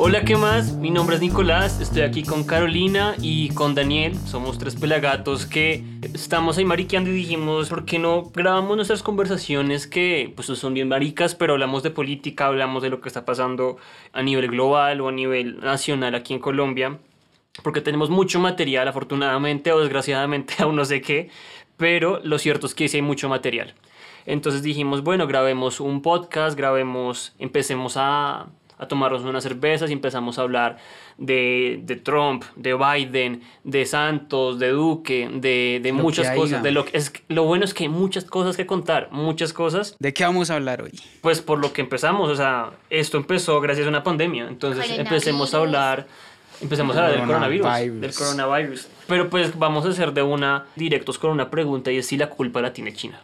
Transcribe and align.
Hola, 0.00 0.24
¿qué 0.24 0.36
más? 0.36 0.74
Mi 0.74 0.90
nombre 0.90 1.16
es 1.16 1.22
Nicolás, 1.22 1.80
estoy 1.80 2.02
aquí 2.02 2.22
con 2.22 2.44
Carolina 2.44 3.16
y 3.20 3.48
con 3.50 3.74
Daniel. 3.74 4.14
Somos 4.26 4.56
tres 4.56 4.76
pelagatos 4.76 5.44
que 5.44 5.82
estamos 6.14 6.56
ahí 6.56 6.64
mariqueando 6.64 7.10
y 7.10 7.14
dijimos, 7.14 7.68
¿por 7.68 7.84
qué 7.84 7.98
no 7.98 8.22
grabamos 8.32 8.76
nuestras 8.76 9.02
conversaciones 9.02 9.86
que 9.86 10.32
pues 10.36 10.46
son 10.46 10.72
bien 10.72 10.88
maricas, 10.88 11.34
pero 11.34 11.54
hablamos 11.54 11.82
de 11.82 11.90
política, 11.90 12.46
hablamos 12.46 12.82
de 12.82 12.90
lo 12.90 13.00
que 13.00 13.08
está 13.08 13.24
pasando 13.24 13.76
a 14.12 14.22
nivel 14.22 14.48
global 14.48 15.00
o 15.00 15.08
a 15.08 15.12
nivel 15.12 15.58
nacional 15.60 16.14
aquí 16.14 16.32
en 16.32 16.40
Colombia? 16.40 16.98
Porque 17.64 17.80
tenemos 17.80 18.08
mucho 18.08 18.38
material, 18.38 18.86
afortunadamente 18.86 19.72
o 19.72 19.80
desgraciadamente, 19.80 20.54
aún 20.62 20.76
no 20.76 20.84
sé 20.84 21.00
qué, 21.00 21.28
pero 21.78 22.20
lo 22.22 22.38
cierto 22.38 22.66
es 22.66 22.74
que 22.74 22.88
sí 22.88 22.98
hay 22.98 23.02
mucho 23.02 23.30
material. 23.30 23.74
Entonces 24.26 24.62
dijimos, 24.62 25.02
bueno, 25.02 25.26
grabemos 25.26 25.80
un 25.80 26.02
podcast, 26.02 26.58
grabemos, 26.58 27.32
empecemos 27.38 27.94
a 27.96 28.48
a 28.78 28.86
tomarnos 28.86 29.22
unas 29.22 29.42
cervezas 29.42 29.90
y 29.90 29.92
empezamos 29.92 30.38
a 30.38 30.42
hablar 30.42 30.78
de, 31.18 31.80
de 31.82 31.96
Trump, 31.96 32.44
de 32.54 32.74
Biden, 32.74 33.42
de 33.64 33.84
Santos, 33.84 34.58
de 34.60 34.68
Duque, 34.70 35.28
de, 35.34 35.80
de 35.82 35.92
muchas 35.92 36.30
cosas. 36.30 36.62
De 36.62 36.70
lo, 36.70 36.84
que, 36.84 36.96
es, 36.96 37.12
lo 37.28 37.44
bueno 37.44 37.64
es 37.64 37.74
que 37.74 37.84
hay 37.84 37.88
muchas 37.88 38.24
cosas 38.24 38.56
que 38.56 38.66
contar, 38.66 39.08
muchas 39.10 39.52
cosas. 39.52 39.96
¿De 39.98 40.14
qué 40.14 40.24
vamos 40.24 40.50
a 40.50 40.54
hablar 40.54 40.82
hoy? 40.82 40.92
Pues 41.20 41.40
por 41.40 41.58
lo 41.58 41.72
que 41.72 41.80
empezamos, 41.80 42.30
o 42.30 42.36
sea, 42.36 42.70
esto 42.88 43.16
empezó 43.16 43.60
gracias 43.60 43.86
a 43.86 43.90
una 43.90 44.04
pandemia, 44.04 44.46
entonces 44.48 44.90
empecemos 44.96 45.52
a 45.54 45.58
hablar... 45.58 46.06
Empecemos 46.60 46.96
a 46.96 47.06
hablar 47.06 47.18
del 47.18 47.26
coronavirus, 47.26 48.00
del 48.00 48.14
coronavirus. 48.14 48.88
Pero 49.06 49.30
pues 49.30 49.58
vamos 49.58 49.86
a 49.86 49.90
hacer 49.90 50.12
de 50.12 50.22
una 50.22 50.66
directos 50.76 51.18
con 51.18 51.30
una 51.30 51.50
pregunta 51.50 51.92
y 51.92 51.98
es 51.98 52.06
si 52.06 52.16
la 52.16 52.30
culpa 52.30 52.60
la 52.60 52.72
tiene 52.72 52.92
China. 52.92 53.22